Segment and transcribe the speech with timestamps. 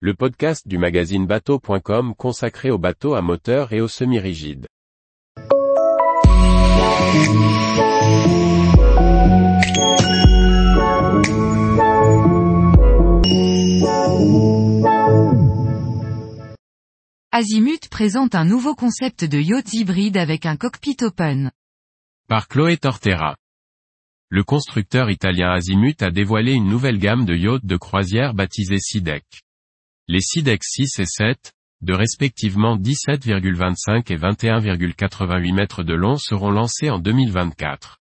[0.00, 4.66] le podcast du magazine bateau.com consacré aux bateaux à moteur et aux semi-rigides.
[17.32, 21.50] Azimut présente un nouveau concept de yacht hybride avec un cockpit open.
[22.28, 23.34] Par Chloé Tortera.
[24.28, 29.45] Le constructeur italien Azimut a dévoilé une nouvelle gamme de yachts de croisière baptisée SeaDeck.
[30.08, 36.90] Les SeaDeck 6 et 7, de respectivement 17,25 et 21,88 mètres de long seront lancés
[36.90, 37.98] en 2024.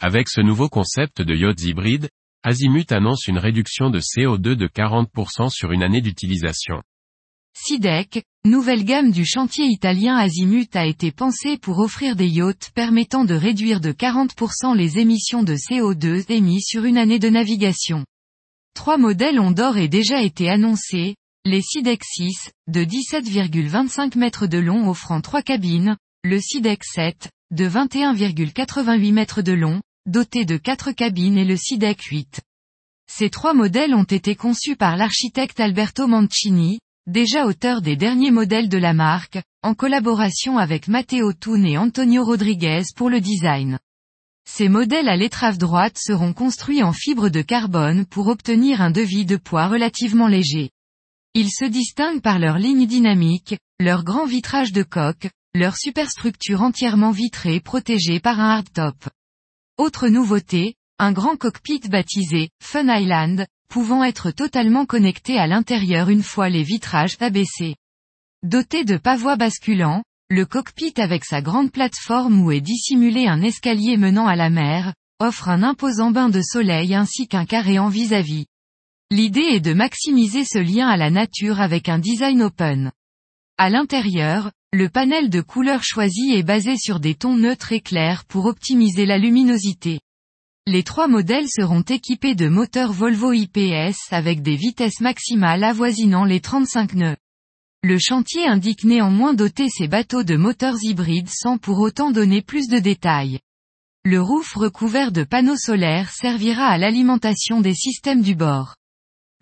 [0.00, 2.10] Avec ce nouveau concept de yachts hybride,
[2.44, 6.80] Azimut annonce une réduction de CO2 de 40% sur une année d'utilisation.
[7.54, 13.24] SeaDeck, nouvelle gamme du chantier italien Azimut a été pensée pour offrir des yachts permettant
[13.24, 18.04] de réduire de 40% les émissions de CO2 émises sur une année de navigation.
[18.74, 24.58] Trois modèles ont d'or et déjà été annoncés, les SeaDeck 6, de 17,25 mètres de
[24.58, 30.92] long offrant trois cabines, le SeaDeck 7, de 21,88 mètres de long, doté de quatre
[30.92, 32.42] cabines et le SeaDeck 8.
[33.10, 38.68] Ces trois modèles ont été conçus par l'architecte Alberto Mancini, déjà auteur des derniers modèles
[38.68, 43.80] de la marque, en collaboration avec Matteo Thun et Antonio Rodriguez pour le design.
[44.48, 49.26] Ces modèles à l'étrave droite seront construits en fibre de carbone pour obtenir un devis
[49.26, 50.70] de poids relativement léger.
[51.34, 57.10] Ils se distinguent par leur ligne dynamique, leur grand vitrage de coque, leur superstructure entièrement
[57.10, 59.08] vitrée protégée par un hardtop.
[59.78, 66.22] Autre nouveauté, un grand cockpit baptisé Fun Island, pouvant être totalement connecté à l'intérieur une
[66.22, 67.76] fois les vitrages abaissés.
[68.42, 73.96] Doté de pavois basculants, le cockpit avec sa grande plateforme où est dissimulé un escalier
[73.96, 78.44] menant à la mer, offre un imposant bain de soleil ainsi qu'un carré en vis-à-vis.
[79.12, 82.92] L'idée est de maximiser ce lien à la nature avec un design open.
[83.58, 88.24] À l'intérieur, le panel de couleurs choisi est basé sur des tons neutres et clairs
[88.24, 90.00] pour optimiser la luminosité.
[90.66, 96.40] Les trois modèles seront équipés de moteurs Volvo IPS avec des vitesses maximales avoisinant les
[96.40, 97.16] 35 nœuds.
[97.82, 102.66] Le chantier indique néanmoins doter ces bateaux de moteurs hybrides sans pour autant donner plus
[102.66, 103.40] de détails.
[104.06, 108.76] Le roof recouvert de panneaux solaires servira à l'alimentation des systèmes du bord.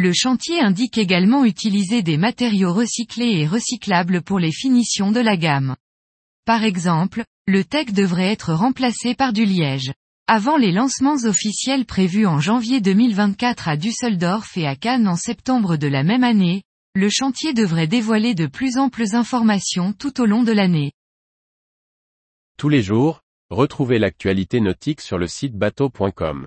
[0.00, 5.36] Le chantier indique également utiliser des matériaux recyclés et recyclables pour les finitions de la
[5.36, 5.74] gamme.
[6.44, 9.92] Par exemple, le tech devrait être remplacé par du liège.
[10.28, 15.76] Avant les lancements officiels prévus en janvier 2024 à Düsseldorf et à Cannes en septembre
[15.76, 16.62] de la même année,
[16.94, 20.92] le chantier devrait dévoiler de plus amples informations tout au long de l'année.
[22.56, 23.20] Tous les jours,
[23.50, 26.46] retrouvez l'actualité nautique sur le site bateau.com.